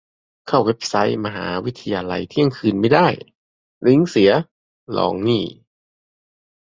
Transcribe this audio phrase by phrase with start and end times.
[0.47, 3.07] เข้าเว็บไซต์มหาวิทยาลัยเที่ยงคืนไม่ได้?
[3.85, 4.31] ลิงก์เสีย?
[4.97, 5.43] ลองนี่